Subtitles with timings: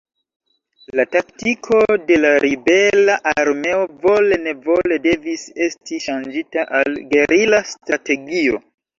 [0.99, 8.59] La taktiko de la ribela armeo vole-nevole devis esti ŝanĝita al gerila strategio.